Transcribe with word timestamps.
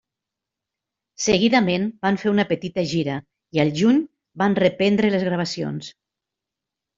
Seguidament 1.25 1.85
van 2.07 2.17
fer 2.21 2.29
una 2.31 2.45
petita 2.53 2.85
gira 2.93 3.19
i 3.59 3.61
al 3.65 3.69
juny 3.83 4.01
van 4.45 4.57
reprendre 4.63 5.13
les 5.19 5.29
gravacions. 5.29 5.93